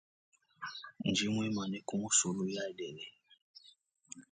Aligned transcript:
Ndi 1.07 1.25
muimane 1.33 1.77
ku 1.87 1.93
musulu 2.01 2.43
yadene. 2.55 3.05